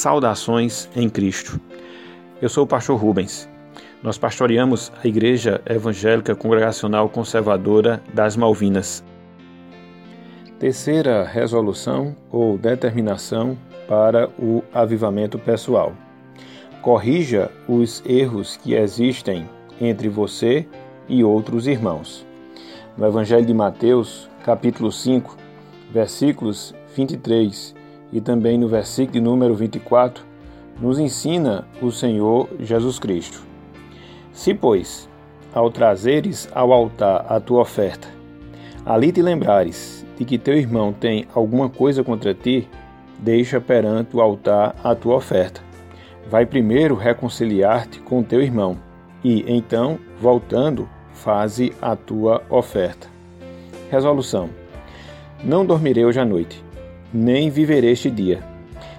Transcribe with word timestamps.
saudações 0.00 0.88
em 0.96 1.10
Cristo. 1.10 1.60
Eu 2.40 2.48
sou 2.48 2.64
o 2.64 2.66
pastor 2.66 2.98
Rubens. 2.98 3.46
Nós 4.02 4.16
pastoreamos 4.16 4.90
a 5.04 5.06
Igreja 5.06 5.60
Evangélica 5.66 6.34
Congregacional 6.34 7.06
Conservadora 7.10 8.02
das 8.14 8.34
Malvinas. 8.34 9.04
Terceira 10.58 11.22
resolução 11.22 12.16
ou 12.30 12.56
determinação 12.56 13.58
para 13.86 14.30
o 14.38 14.64
avivamento 14.72 15.38
pessoal. 15.38 15.92
Corrija 16.80 17.50
os 17.68 18.02
erros 18.06 18.56
que 18.56 18.72
existem 18.72 19.46
entre 19.78 20.08
você 20.08 20.66
e 21.10 21.22
outros 21.22 21.66
irmãos. 21.66 22.26
No 22.96 23.06
Evangelho 23.06 23.44
de 23.44 23.52
Mateus, 23.52 24.30
capítulo 24.46 24.90
5, 24.90 25.36
versículos 25.92 26.74
23 26.96 27.78
e 28.12 28.20
também 28.20 28.58
no 28.58 28.68
versículo 28.68 29.12
de 29.12 29.20
número 29.20 29.54
24, 29.54 30.24
nos 30.80 30.98
ensina 30.98 31.66
o 31.80 31.90
Senhor 31.90 32.48
Jesus 32.58 32.98
Cristo. 32.98 33.42
Se, 34.32 34.54
pois, 34.54 35.08
ao 35.52 35.70
trazeres 35.70 36.48
ao 36.54 36.72
altar 36.72 37.26
a 37.28 37.38
tua 37.38 37.60
oferta, 37.60 38.08
ali 38.84 39.12
te 39.12 39.20
lembrares 39.20 40.06
de 40.16 40.24
que 40.24 40.38
teu 40.38 40.54
irmão 40.54 40.92
tem 40.92 41.26
alguma 41.34 41.68
coisa 41.68 42.02
contra 42.02 42.34
ti, 42.34 42.68
deixa 43.18 43.60
perante 43.60 44.16
o 44.16 44.20
altar 44.20 44.74
a 44.82 44.94
tua 44.94 45.16
oferta. 45.16 45.60
Vai 46.28 46.46
primeiro 46.46 46.94
reconciliar-te 46.94 48.00
com 48.00 48.22
teu 48.22 48.40
irmão, 48.40 48.78
e 49.22 49.44
então, 49.52 49.98
voltando, 50.20 50.88
faze 51.12 51.72
a 51.82 51.94
tua 51.96 52.42
oferta. 52.48 53.08
Resolução: 53.90 54.48
Não 55.44 55.66
dormirei 55.66 56.04
hoje 56.04 56.20
à 56.20 56.24
noite 56.24 56.69
nem 57.12 57.50
viverei 57.50 57.92
este 57.92 58.10
dia, 58.10 58.42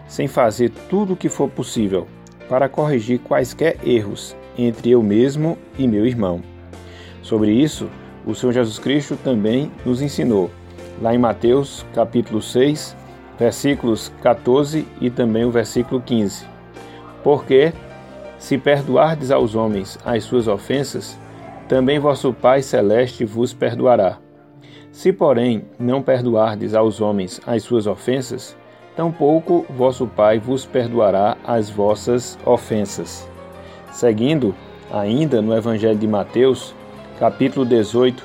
sem 0.08 0.28
fazer 0.28 0.70
tudo 0.90 1.14
o 1.14 1.18
que 1.18 1.30
for 1.30 1.50
possível 1.50 2.08
para 2.50 2.68
corrigir 2.68 3.20
quaisquer 3.20 3.78
erros 3.84 4.36
entre 4.58 4.92
eu 4.92 5.02
mesmo 5.02 5.58
e 5.78 5.88
meu 5.88 6.06
irmão. 6.06 6.42
Sobre 7.22 7.52
isso, 7.52 7.90
o 8.26 8.36
Senhor 8.36 8.52
Jesus 8.52 8.78
Cristo 8.78 9.16
também 9.16 9.72
nos 9.86 10.02
ensinou, 10.02 10.52
lá 11.02 11.16
em 11.16 11.18
Mateus, 11.18 11.86
capítulo 11.94 12.42
6, 12.42 12.96
versículos 13.40 14.12
14 14.22 14.86
e 15.00 15.10
também 15.10 15.46
o 15.46 15.52
versículo 15.52 16.02
15. 16.02 16.46
Porque, 17.24 17.74
se 18.38 18.58
perdoardes 18.58 19.32
aos 19.32 19.56
homens 19.56 19.98
as 20.06 20.24
suas 20.24 20.48
ofensas, 20.48 21.18
também 21.68 22.00
vosso 22.00 22.34
Pai 22.34 22.62
Celeste 22.62 23.24
vos 23.24 23.54
perdoará. 23.54 24.18
Se, 25.02 25.12
porém, 25.12 25.64
não 25.80 26.00
perdoardes 26.00 26.76
aos 26.76 27.02
homens 27.02 27.42
as 27.48 27.64
suas 27.64 27.88
ofensas, 27.88 28.56
tampouco 28.96 29.66
vosso 29.76 30.06
Pai 30.06 30.38
vos 30.38 30.64
perdoará 30.64 31.36
as 31.44 31.72
vossas 31.72 32.38
ofensas. 32.46 33.28
Seguindo, 33.92 34.54
ainda 34.92 35.42
no 35.42 35.58
Evangelho 35.58 35.98
de 35.98 36.08
Mateus, 36.08 36.76
capítulo 37.18 37.66
18, 37.66 38.24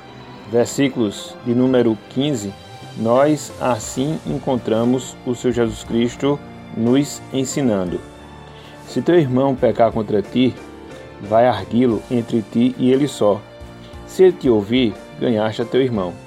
versículos 0.52 1.34
de 1.46 1.54
número 1.54 1.96
15, 2.10 2.52
nós 2.98 3.50
assim 3.58 4.18
encontramos 4.26 5.16
o 5.24 5.34
Senhor 5.34 5.54
Jesus 5.54 5.82
Cristo 5.82 6.38
nos 6.76 7.22
ensinando: 7.32 7.98
Se 8.86 9.00
teu 9.00 9.18
irmão 9.18 9.54
pecar 9.54 9.90
contra 9.92 10.20
ti, 10.20 10.54
vai 11.22 11.46
arguí-lo 11.46 12.02
entre 12.10 12.42
ti 12.42 12.74
e 12.76 12.92
ele 12.92 13.08
só. 13.08 13.40
Se 14.06 14.24
ele 14.24 14.32
te 14.32 14.50
ouvir, 14.50 14.92
ganhaste 15.18 15.62
a 15.62 15.64
teu 15.64 15.80
irmão. 15.80 16.25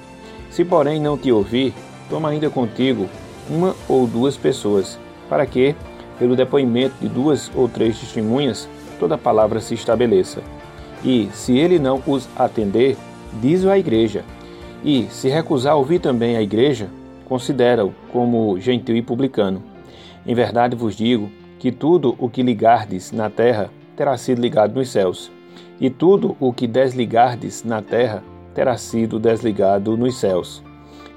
Se, 0.50 0.64
porém, 0.64 1.00
não 1.00 1.16
te 1.16 1.30
ouvir, 1.30 1.72
toma 2.08 2.28
ainda 2.28 2.50
contigo 2.50 3.08
uma 3.48 3.74
ou 3.88 4.06
duas 4.06 4.36
pessoas, 4.36 4.98
para 5.28 5.46
que, 5.46 5.74
pelo 6.18 6.36
depoimento 6.36 6.94
de 7.00 7.08
duas 7.08 7.50
ou 7.54 7.68
três 7.68 7.98
testemunhas, 7.98 8.68
toda 8.98 9.16
palavra 9.16 9.60
se 9.60 9.74
estabeleça. 9.74 10.42
E, 11.04 11.28
se 11.32 11.56
ele 11.56 11.78
não 11.78 12.02
os 12.06 12.28
atender, 12.36 12.96
diz-o 13.40 13.70
à 13.70 13.78
igreja. 13.78 14.24
E, 14.84 15.06
se 15.10 15.28
recusar 15.28 15.76
ouvir 15.76 16.00
também 16.00 16.36
a 16.36 16.42
igreja, 16.42 16.88
considera-o 17.24 17.94
como 18.12 18.58
gentil 18.60 18.96
e 18.96 19.02
publicano. 19.02 19.62
Em 20.26 20.34
verdade 20.34 20.76
vos 20.76 20.96
digo 20.96 21.30
que 21.58 21.70
tudo 21.70 22.16
o 22.18 22.28
que 22.28 22.42
ligardes 22.42 23.12
na 23.12 23.30
terra 23.30 23.70
terá 23.96 24.16
sido 24.16 24.40
ligado 24.40 24.74
nos 24.74 24.90
céus, 24.90 25.30
e 25.80 25.88
tudo 25.88 26.36
o 26.40 26.52
que 26.52 26.66
desligardes 26.66 27.64
na 27.64 27.80
terra 27.80 28.22
terá 28.54 28.76
sido 28.76 29.18
desligado 29.18 29.96
nos 29.96 30.18
céus. 30.18 30.62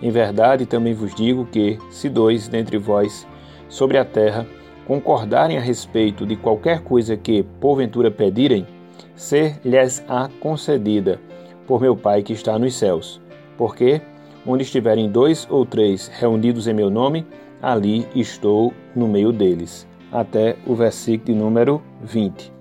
Em 0.01 0.11
verdade, 0.11 0.66
também 0.66 0.94
vos 0.94 1.16
digo 1.16 1.45
que, 1.45 1.77
se 1.89 2.09
dois 2.09 2.47
dentre 2.47 2.77
vós 2.77 3.27
sobre 3.69 3.97
a 3.97 4.05
terra 4.05 4.45
concordarem 4.85 5.57
a 5.57 5.61
respeito 5.61 6.25
de 6.25 6.35
qualquer 6.35 6.81
coisa 6.81 7.16
que, 7.16 7.44
porventura, 7.59 8.11
pedirem, 8.11 8.67
ser-lhes-á 9.16 10.29
concedida 10.39 11.19
por 11.66 11.79
meu 11.79 11.95
Pai 11.95 12.21
que 12.21 12.33
está 12.33 12.59
nos 12.59 12.75
céus. 12.75 13.21
Porque, 13.57 14.01
onde 14.45 14.63
estiverem 14.63 15.09
dois 15.09 15.47
ou 15.50 15.65
três 15.65 16.07
reunidos 16.07 16.67
em 16.67 16.73
meu 16.73 16.89
nome, 16.89 17.25
ali 17.61 18.05
estou 18.13 18.73
no 18.95 19.07
meio 19.07 19.31
deles. 19.31 19.88
Até 20.11 20.57
o 20.67 20.75
versículo 20.75 21.38
número 21.38 21.81
20. 22.01 22.51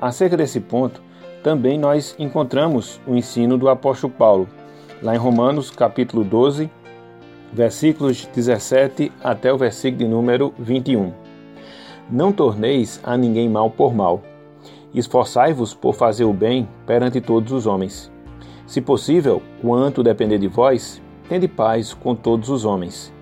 Acerca 0.00 0.36
desse 0.36 0.60
ponto, 0.60 1.02
também 1.42 1.78
nós 1.78 2.14
encontramos 2.18 3.00
o 3.06 3.14
ensino 3.14 3.58
do 3.58 3.68
apóstolo 3.68 4.12
Paulo, 4.12 4.48
lá 5.02 5.14
em 5.14 5.18
Romanos 5.18 5.70
capítulo 5.70 6.22
12, 6.22 6.70
versículos 7.52 8.26
17 8.26 9.12
até 9.22 9.52
o 9.52 9.58
versículo 9.58 10.04
de 10.04 10.08
número 10.08 10.54
21. 10.58 11.12
Não 12.10 12.32
torneis 12.32 13.00
a 13.02 13.16
ninguém 13.16 13.48
mal 13.48 13.70
por 13.70 13.94
mal. 13.94 14.22
Esforçai-vos 14.94 15.74
por 15.74 15.94
fazer 15.94 16.24
o 16.24 16.32
bem 16.32 16.68
perante 16.86 17.20
todos 17.20 17.52
os 17.52 17.66
homens. 17.66 18.10
Se 18.66 18.80
possível, 18.80 19.42
quanto 19.60 20.02
depender 20.02 20.38
de 20.38 20.48
vós, 20.48 21.00
tende 21.28 21.48
paz 21.48 21.92
com 21.92 22.14
todos 22.14 22.48
os 22.48 22.64
homens. 22.64 23.12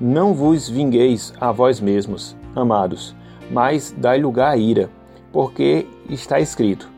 Não 0.00 0.32
vos 0.32 0.68
vingueis 0.68 1.32
a 1.40 1.52
vós 1.52 1.80
mesmos, 1.80 2.36
amados, 2.54 3.14
mas 3.50 3.94
dai 3.96 4.20
lugar 4.20 4.52
à 4.52 4.56
ira, 4.56 4.88
porque 5.32 5.86
está 6.08 6.40
escrito: 6.40 6.88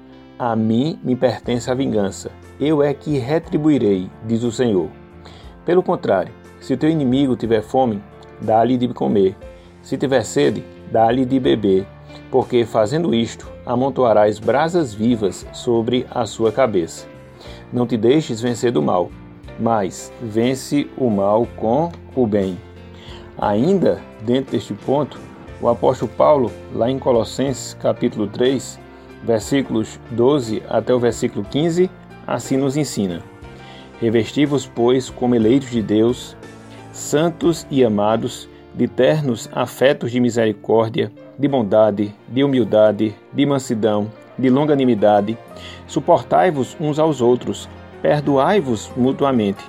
a 0.44 0.56
mim 0.56 0.98
me 1.04 1.14
pertence 1.14 1.70
a 1.70 1.74
vingança. 1.74 2.28
Eu 2.58 2.82
é 2.82 2.92
que 2.92 3.16
retribuirei, 3.16 4.10
diz 4.26 4.42
o 4.42 4.50
Senhor. 4.50 4.88
Pelo 5.64 5.84
contrário, 5.84 6.32
se 6.58 6.76
teu 6.76 6.90
inimigo 6.90 7.36
tiver 7.36 7.62
fome, 7.62 8.02
dá-lhe 8.40 8.76
de 8.76 8.88
comer. 8.88 9.36
Se 9.82 9.96
tiver 9.96 10.24
sede, 10.24 10.64
dá-lhe 10.90 11.24
de 11.24 11.38
beber, 11.38 11.86
porque 12.28 12.64
fazendo 12.64 13.14
isto, 13.14 13.48
amontoarás 13.64 14.40
brasas 14.40 14.92
vivas 14.92 15.46
sobre 15.52 16.08
a 16.10 16.26
sua 16.26 16.50
cabeça. 16.50 17.06
Não 17.72 17.86
te 17.86 17.96
deixes 17.96 18.40
vencer 18.40 18.72
do 18.72 18.82
mal, 18.82 19.12
mas 19.60 20.12
vence 20.20 20.90
o 20.98 21.08
mal 21.08 21.46
com 21.56 21.92
o 22.16 22.26
bem. 22.26 22.58
Ainda 23.38 24.02
dentro 24.22 24.50
deste 24.50 24.74
ponto, 24.74 25.20
o 25.60 25.68
apóstolo 25.68 26.10
Paulo, 26.16 26.50
lá 26.74 26.90
em 26.90 26.98
Colossenses 26.98 27.74
capítulo 27.74 28.26
3, 28.26 28.81
versículos 29.22 30.00
12 30.10 30.62
até 30.68 30.94
o 30.94 30.98
versículo 30.98 31.44
15, 31.44 31.90
assim 32.26 32.56
nos 32.56 32.76
ensina: 32.76 33.22
Revesti-vos, 34.00 34.66
pois, 34.66 35.08
como 35.10 35.34
eleitos 35.34 35.70
de 35.70 35.82
Deus, 35.82 36.36
santos 36.92 37.66
e 37.70 37.84
amados, 37.84 38.48
de 38.74 38.88
ternos 38.88 39.48
afetos 39.52 40.10
de 40.10 40.20
misericórdia, 40.20 41.12
de 41.38 41.46
bondade, 41.46 42.14
de 42.28 42.42
humildade, 42.42 43.14
de 43.32 43.46
mansidão, 43.46 44.10
de 44.38 44.48
longanimidade. 44.48 45.36
Suportai-vos 45.86 46.76
uns 46.80 46.98
aos 46.98 47.20
outros, 47.20 47.68
perdoai-vos 48.00 48.90
mutuamente. 48.96 49.62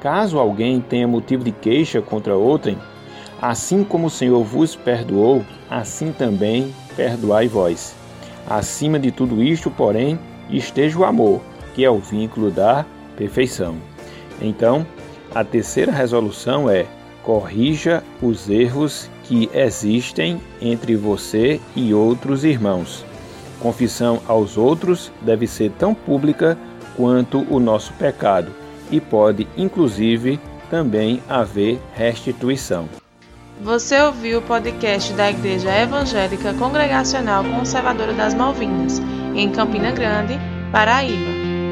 Caso 0.00 0.38
alguém 0.38 0.80
tenha 0.80 1.08
motivo 1.08 1.44
de 1.44 1.52
queixa 1.52 2.02
contra 2.02 2.36
outrem, 2.36 2.78
assim 3.40 3.82
como 3.84 4.06
o 4.06 4.10
Senhor 4.10 4.42
vos 4.42 4.76
perdoou, 4.76 5.44
assim 5.70 6.12
também 6.12 6.74
perdoai 6.96 7.48
vós. 7.48 8.01
Acima 8.48 8.98
de 8.98 9.10
tudo 9.10 9.42
isto, 9.42 9.70
porém, 9.70 10.18
esteja 10.50 10.98
o 10.98 11.04
amor, 11.04 11.40
que 11.74 11.84
é 11.84 11.90
o 11.90 11.98
vínculo 11.98 12.50
da 12.50 12.84
perfeição. 13.16 13.76
Então, 14.40 14.86
a 15.34 15.44
terceira 15.44 15.92
resolução 15.92 16.68
é: 16.68 16.86
corrija 17.22 18.02
os 18.20 18.48
erros 18.50 19.08
que 19.24 19.48
existem 19.54 20.40
entre 20.60 20.96
você 20.96 21.60
e 21.74 21.94
outros 21.94 22.44
irmãos. 22.44 23.04
Confissão 23.60 24.20
aos 24.26 24.58
outros 24.58 25.12
deve 25.22 25.46
ser 25.46 25.70
tão 25.78 25.94
pública 25.94 26.58
quanto 26.96 27.46
o 27.48 27.60
nosso 27.60 27.92
pecado 27.94 28.50
e 28.90 29.00
pode, 29.00 29.46
inclusive, 29.56 30.38
também 30.68 31.22
haver 31.28 31.80
restituição. 31.94 33.01
Você 33.62 33.96
ouviu 34.02 34.40
o 34.40 34.42
podcast 34.42 35.12
da 35.12 35.30
Igreja 35.30 35.70
Evangélica 35.70 36.52
Congregacional 36.54 37.44
Conservadora 37.44 38.12
das 38.12 38.34
Malvinas, 38.34 39.00
em 39.36 39.52
Campina 39.52 39.92
Grande, 39.92 40.36
Paraíba. 40.72 41.30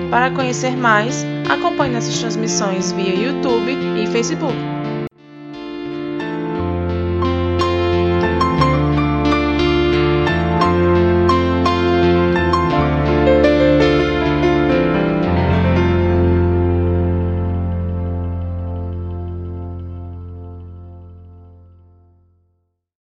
Para 0.08 0.30
conhecer 0.30 0.76
mais, 0.76 1.26
acompanhe 1.48 1.92
nossas 1.92 2.16
transmissões 2.16 2.92
via 2.92 3.12
YouTube 3.12 3.72
e 3.72 4.06
Facebook. 4.06 4.79